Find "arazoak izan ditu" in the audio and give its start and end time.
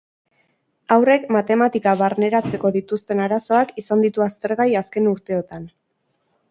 3.27-4.27